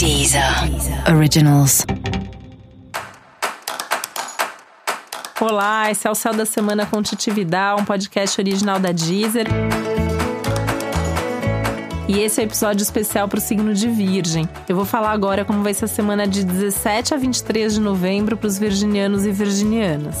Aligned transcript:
Deezer 0.00 0.42
Originals. 1.14 1.84
Olá, 5.38 5.90
esse 5.90 6.08
é 6.08 6.10
o 6.10 6.14
Céu 6.14 6.32
da 6.32 6.46
Semana 6.46 6.86
com 6.86 7.02
Titividade, 7.02 7.82
um 7.82 7.84
podcast 7.84 8.40
original 8.40 8.80
da 8.80 8.92
Deezer. 8.92 9.46
E 12.08 12.18
esse 12.18 12.40
é 12.40 12.44
o 12.44 12.46
um 12.46 12.48
episódio 12.48 12.82
especial 12.82 13.28
para 13.28 13.36
o 13.36 13.42
signo 13.42 13.74
de 13.74 13.88
Virgem. 13.88 14.48
Eu 14.66 14.74
vou 14.74 14.86
falar 14.86 15.10
agora 15.10 15.44
como 15.44 15.62
vai 15.62 15.74
ser 15.74 15.84
a 15.84 15.88
semana 15.88 16.26
de 16.26 16.44
17 16.44 17.12
a 17.12 17.18
23 17.18 17.74
de 17.74 17.80
novembro 17.80 18.38
para 18.38 18.46
os 18.46 18.58
virginianos 18.58 19.26
e 19.26 19.30
virginianas. 19.30 20.16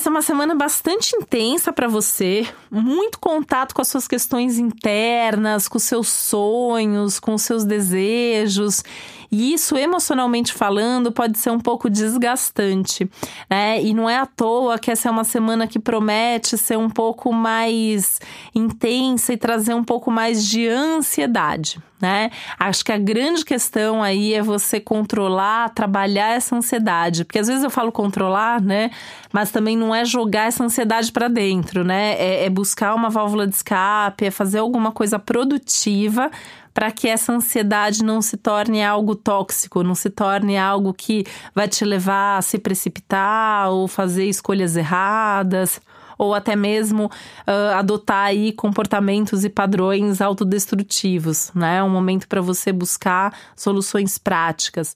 Essa 0.00 0.08
é 0.08 0.12
uma 0.12 0.22
semana 0.22 0.54
bastante 0.54 1.14
intensa 1.14 1.74
para 1.74 1.86
você, 1.86 2.48
muito 2.70 3.18
contato 3.18 3.74
com 3.74 3.82
as 3.82 3.88
suas 3.88 4.08
questões 4.08 4.58
internas, 4.58 5.68
com 5.68 5.76
os 5.76 5.82
seus 5.82 6.08
sonhos, 6.08 7.20
com 7.20 7.34
os 7.34 7.42
seus 7.42 7.66
desejos. 7.66 8.82
E 9.30 9.52
isso, 9.52 9.76
emocionalmente 9.76 10.52
falando, 10.52 11.12
pode 11.12 11.38
ser 11.38 11.50
um 11.50 11.60
pouco 11.60 11.88
desgastante, 11.88 13.08
né? 13.48 13.80
E 13.82 13.94
não 13.94 14.08
é 14.08 14.18
à 14.18 14.26
toa 14.26 14.78
que 14.78 14.90
essa 14.90 15.08
é 15.08 15.10
uma 15.10 15.24
semana 15.24 15.66
que 15.66 15.78
promete 15.78 16.58
ser 16.58 16.76
um 16.76 16.90
pouco 16.90 17.32
mais 17.32 18.20
intensa 18.54 19.32
e 19.32 19.36
trazer 19.36 19.74
um 19.74 19.84
pouco 19.84 20.10
mais 20.10 20.44
de 20.44 20.68
ansiedade 20.68 21.80
né? 22.00 22.30
Acho 22.58 22.84
que 22.84 22.92
a 22.92 22.98
grande 22.98 23.44
questão 23.44 24.02
aí 24.02 24.32
é 24.32 24.42
você 24.42 24.80
controlar, 24.80 25.68
trabalhar 25.70 26.30
essa 26.34 26.56
ansiedade, 26.56 27.24
porque 27.24 27.38
às 27.38 27.46
vezes 27.46 27.62
eu 27.62 27.70
falo 27.70 27.92
controlar, 27.92 28.60
né? 28.60 28.90
Mas 29.32 29.50
também 29.50 29.76
não 29.76 29.94
é 29.94 30.04
jogar 30.04 30.46
essa 30.46 30.64
ansiedade 30.64 31.12
para 31.12 31.28
dentro, 31.28 31.84
né? 31.84 32.14
É, 32.14 32.46
é 32.46 32.50
buscar 32.50 32.94
uma 32.94 33.10
válvula 33.10 33.46
de 33.46 33.54
escape, 33.54 34.24
é 34.24 34.30
fazer 34.30 34.58
alguma 34.58 34.90
coisa 34.90 35.18
produtiva 35.18 36.30
para 36.72 36.90
que 36.90 37.08
essa 37.08 37.32
ansiedade 37.32 38.04
não 38.04 38.22
se 38.22 38.36
torne 38.36 38.82
algo 38.82 39.14
tóxico, 39.14 39.82
não 39.82 39.94
se 39.94 40.10
torne 40.10 40.56
algo 40.56 40.94
que 40.94 41.24
vai 41.54 41.68
te 41.68 41.84
levar 41.84 42.38
a 42.38 42.42
se 42.42 42.58
precipitar 42.58 43.70
ou 43.70 43.88
fazer 43.88 44.24
escolhas 44.24 44.76
erradas 44.76 45.80
ou 46.20 46.34
até 46.34 46.54
mesmo 46.54 47.06
uh, 47.06 47.74
adotar 47.78 48.26
aí 48.26 48.52
comportamentos 48.52 49.42
e 49.42 49.48
padrões 49.48 50.20
autodestrutivos, 50.20 51.50
né? 51.54 51.78
É 51.78 51.82
um 51.82 51.88
momento 51.88 52.28
para 52.28 52.42
você 52.42 52.70
buscar 52.70 53.34
soluções 53.56 54.18
práticas. 54.18 54.94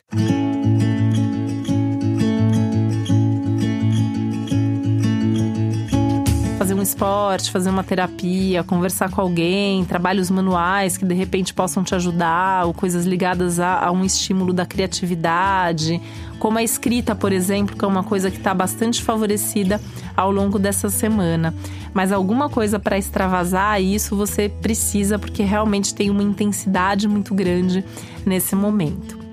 Fazer 6.64 6.72
um 6.72 6.80
esporte, 6.80 7.50
fazer 7.50 7.68
uma 7.68 7.84
terapia, 7.84 8.64
conversar 8.64 9.10
com 9.10 9.20
alguém, 9.20 9.84
trabalhos 9.84 10.30
manuais 10.30 10.96
que 10.96 11.04
de 11.04 11.12
repente 11.12 11.52
possam 11.52 11.84
te 11.84 11.94
ajudar, 11.94 12.64
ou 12.64 12.72
coisas 12.72 13.04
ligadas 13.04 13.60
a, 13.60 13.84
a 13.84 13.90
um 13.90 14.02
estímulo 14.02 14.50
da 14.50 14.64
criatividade, 14.64 16.00
como 16.38 16.56
a 16.56 16.62
escrita, 16.62 17.14
por 17.14 17.34
exemplo, 17.34 17.76
que 17.76 17.84
é 17.84 17.88
uma 17.88 18.02
coisa 18.02 18.30
que 18.30 18.38
está 18.38 18.54
bastante 18.54 19.02
favorecida 19.02 19.78
ao 20.16 20.32
longo 20.32 20.58
dessa 20.58 20.88
semana. 20.88 21.54
Mas 21.92 22.10
alguma 22.10 22.48
coisa 22.48 22.78
para 22.78 22.96
extravasar 22.96 23.82
isso 23.82 24.16
você 24.16 24.48
precisa, 24.48 25.18
porque 25.18 25.42
realmente 25.42 25.94
tem 25.94 26.08
uma 26.08 26.22
intensidade 26.22 27.06
muito 27.06 27.34
grande 27.34 27.84
nesse 28.24 28.56
momento. 28.56 29.23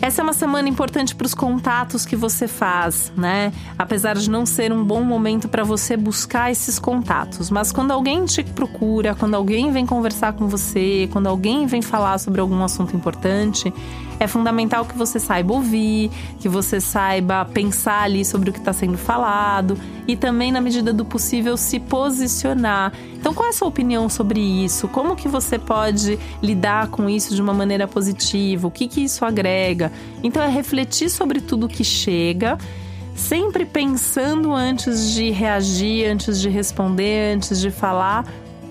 Essa 0.00 0.20
é 0.20 0.22
uma 0.22 0.32
semana 0.32 0.68
importante 0.68 1.14
para 1.14 1.24
os 1.24 1.34
contatos 1.34 2.04
que 2.04 2.14
você 2.14 2.46
faz, 2.46 3.12
né? 3.16 3.52
Apesar 3.78 4.14
de 4.14 4.30
não 4.30 4.44
ser 4.44 4.72
um 4.72 4.84
bom 4.84 5.02
momento 5.02 5.48
para 5.48 5.64
você 5.64 5.96
buscar 5.96 6.50
esses 6.50 6.78
contatos, 6.78 7.50
mas 7.50 7.72
quando 7.72 7.90
alguém 7.90 8.24
te 8.24 8.44
procura, 8.44 9.14
quando 9.14 9.34
alguém 9.34 9.70
vem 9.70 9.86
conversar 9.86 10.34
com 10.34 10.46
você, 10.48 11.08
quando 11.12 11.26
alguém 11.26 11.66
vem 11.66 11.82
falar 11.82 12.18
sobre 12.18 12.40
algum 12.40 12.62
assunto 12.62 12.94
importante, 12.94 13.72
é 14.18 14.26
fundamental 14.26 14.84
que 14.84 14.96
você 14.96 15.18
saiba 15.18 15.52
ouvir, 15.52 16.10
que 16.40 16.48
você 16.48 16.80
saiba 16.80 17.44
pensar 17.44 18.02
ali 18.02 18.24
sobre 18.24 18.50
o 18.50 18.52
que 18.52 18.58
está 18.58 18.72
sendo 18.72 18.96
falado 18.96 19.78
e 20.06 20.16
também, 20.16 20.52
na 20.52 20.60
medida 20.60 20.92
do 20.92 21.04
possível, 21.04 21.56
se 21.56 21.78
posicionar. 21.80 22.92
Então, 23.14 23.34
qual 23.34 23.46
é 23.46 23.50
a 23.50 23.52
sua 23.52 23.68
opinião 23.68 24.08
sobre 24.08 24.40
isso? 24.40 24.88
Como 24.88 25.16
que 25.16 25.28
você 25.28 25.58
pode 25.58 26.18
lidar 26.42 26.88
com 26.88 27.10
isso 27.10 27.34
de 27.34 27.42
uma 27.42 27.52
maneira 27.52 27.88
positiva? 27.88 28.66
O 28.68 28.70
que, 28.70 28.86
que 28.86 29.02
isso 29.02 29.24
agrega? 29.24 29.92
Então, 30.22 30.42
é 30.42 30.48
refletir 30.48 31.10
sobre 31.10 31.40
tudo 31.40 31.68
que 31.68 31.84
chega 31.84 32.56
sempre 33.14 33.64
pensando 33.64 34.52
antes 34.52 35.14
de 35.14 35.30
reagir, 35.30 36.06
antes 36.06 36.38
de 36.38 36.50
responder, 36.50 37.34
antes 37.34 37.58
de 37.58 37.70
falar, 37.70 38.26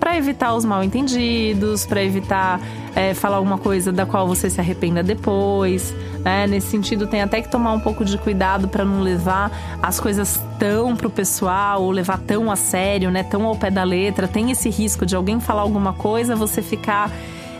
para 0.06 0.16
evitar 0.16 0.54
os 0.54 0.64
mal 0.64 0.84
entendidos, 0.84 1.84
para 1.84 2.00
evitar 2.00 2.60
é, 2.94 3.12
falar 3.12 3.38
alguma 3.38 3.58
coisa 3.58 3.90
da 3.90 4.06
qual 4.06 4.28
você 4.28 4.48
se 4.48 4.60
arrependa 4.60 5.02
depois. 5.02 5.92
Né? 6.24 6.46
Nesse 6.46 6.68
sentido, 6.68 7.08
tem 7.08 7.22
até 7.22 7.42
que 7.42 7.50
tomar 7.50 7.72
um 7.72 7.80
pouco 7.80 8.04
de 8.04 8.16
cuidado 8.16 8.68
para 8.68 8.84
não 8.84 9.00
levar 9.00 9.50
as 9.82 9.98
coisas 9.98 10.40
tão 10.60 10.94
pro 10.94 11.10
pessoal 11.10 11.82
ou 11.82 11.90
levar 11.90 12.20
tão 12.20 12.52
a 12.52 12.54
sério, 12.54 13.10
né? 13.10 13.24
Tão 13.24 13.44
ao 13.44 13.56
pé 13.56 13.68
da 13.68 13.82
letra. 13.82 14.28
Tem 14.28 14.52
esse 14.52 14.70
risco 14.70 15.04
de 15.04 15.16
alguém 15.16 15.40
falar 15.40 15.62
alguma 15.62 15.92
coisa, 15.92 16.36
você 16.36 16.62
ficar 16.62 17.10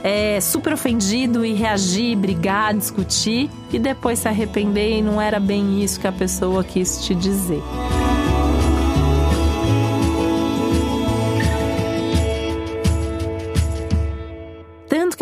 é, 0.04 0.40
super 0.40 0.72
ofendido 0.72 1.44
e 1.44 1.52
reagir, 1.52 2.16
brigar, 2.16 2.74
discutir 2.74 3.50
e 3.72 3.78
depois 3.80 4.20
se 4.20 4.28
arrepender 4.28 4.98
e 4.98 5.02
não 5.02 5.20
era 5.20 5.40
bem 5.40 5.82
isso 5.82 5.98
que 5.98 6.06
a 6.06 6.12
pessoa 6.12 6.62
quis 6.62 7.04
te 7.04 7.12
dizer. 7.12 7.60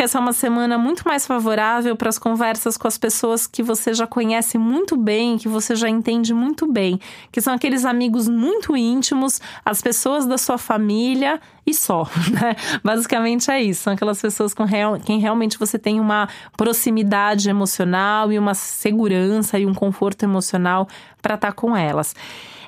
Essa 0.05 0.19
é 0.19 0.21
uma 0.21 0.33
semana 0.33 0.77
muito 0.77 1.03
mais 1.03 1.25
favorável 1.25 1.95
para 1.95 2.09
as 2.09 2.19
conversas 2.19 2.77
com 2.77 2.87
as 2.87 2.97
pessoas 2.97 3.47
que 3.47 3.63
você 3.63 3.93
já 3.93 4.05
conhece 4.05 4.57
muito 4.57 4.95
bem, 4.95 5.37
que 5.37 5.47
você 5.47 5.75
já 5.75 5.89
entende 5.89 6.33
muito 6.33 6.71
bem, 6.71 6.99
que 7.31 7.41
são 7.41 7.53
aqueles 7.53 7.83
amigos 7.85 8.27
muito 8.27 8.77
íntimos, 8.77 9.41
as 9.65 9.81
pessoas 9.81 10.25
da 10.25 10.37
sua 10.37 10.57
família 10.57 11.41
e 11.65 11.73
só, 11.73 12.07
né? 12.31 12.55
Basicamente 12.83 13.49
é 13.49 13.61
isso. 13.61 13.81
São 13.81 13.93
aquelas 13.93 14.21
pessoas 14.21 14.53
com 14.53 14.63
real, 14.63 14.99
quem 14.99 15.19
realmente 15.19 15.57
você 15.57 15.79
tem 15.79 15.99
uma 15.99 16.29
proximidade 16.55 17.49
emocional 17.49 18.31
e 18.31 18.37
uma 18.37 18.53
segurança 18.53 19.57
e 19.57 19.65
um 19.65 19.73
conforto 19.73 20.23
emocional 20.23 20.87
para 21.21 21.33
estar 21.35 21.47
tá 21.47 21.53
com 21.53 21.75
elas. 21.75 22.15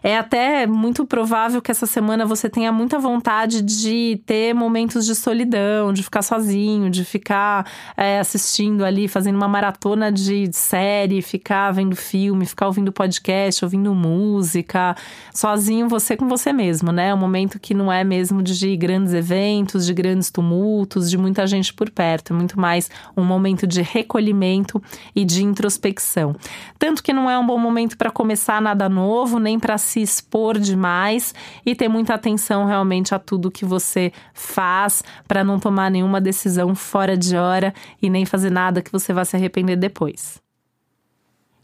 É 0.07 0.17
até 0.17 0.65
muito 0.65 1.05
provável 1.05 1.61
que 1.61 1.69
essa 1.69 1.85
semana 1.85 2.25
você 2.25 2.49
tenha 2.49 2.71
muita 2.71 2.97
vontade 2.97 3.61
de 3.61 4.21
ter 4.25 4.53
momentos 4.53 5.05
de 5.05 5.13
solidão, 5.13 5.91
de 5.91 6.01
ficar 6.01 6.21
sozinho, 6.21 6.89
de 6.89 7.03
ficar 7.03 7.69
é, 7.97 8.17
assistindo 8.17 8.85
ali, 8.85 9.09
fazendo 9.09 9.35
uma 9.35 9.49
maratona 9.49 10.09
de 10.09 10.49
série, 10.53 11.21
ficar 11.21 11.71
vendo 11.71 11.93
filme, 11.93 12.45
ficar 12.45 12.67
ouvindo 12.67 12.89
podcast, 12.89 13.65
ouvindo 13.65 13.93
música, 13.93 14.95
sozinho 15.33 15.89
você 15.89 16.15
com 16.15 16.29
você 16.29 16.53
mesmo, 16.53 16.93
né? 16.93 17.09
É 17.09 17.13
um 17.13 17.17
momento 17.17 17.59
que 17.59 17.73
não 17.73 17.91
é 17.91 18.05
mesmo 18.05 18.41
de 18.41 18.77
grandes 18.77 19.11
eventos, 19.11 19.85
de 19.85 19.93
grandes 19.93 20.31
tumultos, 20.31 21.09
de 21.09 21.17
muita 21.17 21.45
gente 21.45 21.73
por 21.73 21.89
perto, 21.89 22.31
é 22.31 22.35
muito 22.37 22.57
mais 22.57 22.89
um 23.17 23.25
momento 23.25 23.67
de 23.67 23.81
recolhimento 23.81 24.81
e 25.13 25.25
de 25.25 25.43
introspecção. 25.43 26.33
Tanto 26.79 27.03
que 27.03 27.11
não 27.11 27.29
é 27.29 27.37
um 27.37 27.45
bom 27.45 27.59
momento 27.59 27.97
para 27.97 28.09
começar 28.09 28.61
nada 28.61 28.87
novo, 28.87 29.37
nem 29.37 29.59
para 29.59 29.77
se 29.77 29.96
expor 29.99 30.59
demais 30.59 31.33
e 31.65 31.75
ter 31.75 31.87
muita 31.87 32.13
atenção 32.13 32.65
realmente 32.65 33.13
a 33.13 33.19
tudo 33.19 33.51
que 33.51 33.65
você 33.65 34.11
faz 34.33 35.03
para 35.27 35.43
não 35.43 35.59
tomar 35.59 35.91
nenhuma 35.91 36.21
decisão 36.21 36.73
fora 36.75 37.17
de 37.17 37.35
hora 37.35 37.73
e 38.01 38.09
nem 38.09 38.25
fazer 38.25 38.49
nada 38.49 38.81
que 38.81 38.91
você 38.91 39.13
vá 39.13 39.25
se 39.25 39.35
arrepender 39.35 39.75
depois. 39.75 40.41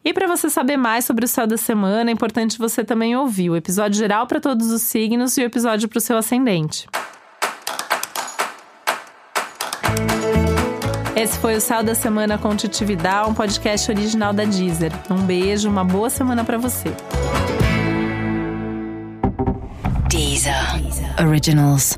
E 0.06 0.14
para 0.14 0.28
você 0.28 0.50
saber 0.50 0.76
mais 0.76 1.06
sobre 1.06 1.24
o 1.24 1.28
céu 1.28 1.48
da 1.48 1.56
semana, 1.56 2.10
é 2.10 2.14
importante 2.14 2.58
você 2.58 2.84
também 2.84 3.16
ouvir 3.16 3.50
o 3.50 3.56
episódio 3.56 3.98
geral 3.98 4.28
para 4.28 4.42
todos 4.42 4.70
os 4.70 4.82
signos 4.82 5.38
e 5.38 5.42
o 5.42 5.46
episódio 5.46 5.88
para 5.88 5.98
o 5.98 6.02
seu 6.02 6.18
ascendente. 6.18 6.88
Esse 11.16 11.38
foi 11.38 11.56
o 11.56 11.62
Céu 11.62 11.81
da 11.84 11.96
Semana 11.96 12.38
com 12.38 12.54
Titividade, 12.56 13.30
um 13.30 13.34
podcast 13.34 13.90
original 13.90 14.34
da 14.34 14.44
Deezer. 14.44 14.92
Um 15.10 15.22
beijo, 15.22 15.69
uma 15.69 15.86
boa 15.86 16.10
semana 16.10 16.44
para 16.44 16.57
você. 16.57 16.94
Originals. 21.19 21.98